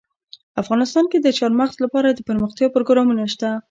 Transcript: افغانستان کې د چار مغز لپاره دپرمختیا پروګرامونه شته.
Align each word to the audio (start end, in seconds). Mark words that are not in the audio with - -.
افغانستان 0.61 1.05
کې 1.11 1.17
د 1.21 1.27
چار 1.37 1.51
مغز 1.59 1.75
لپاره 1.85 2.07
دپرمختیا 2.19 2.67
پروګرامونه 2.75 3.23
شته. 3.33 3.49